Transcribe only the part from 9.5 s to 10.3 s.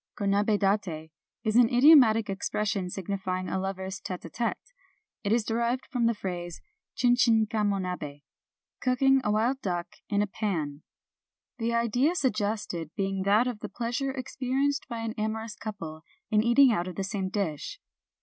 duck in a